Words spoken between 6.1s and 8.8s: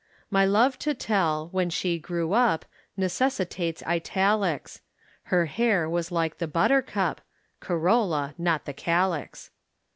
like the buttercup (Corolla not the